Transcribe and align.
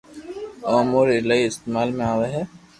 او 0.67 0.71
اموري 0.83 1.11
ايلائي 1.15 1.43
استعمال 1.51 1.89
۾ 2.03 2.13
آوي 2.13 2.27
ھي 2.35 2.43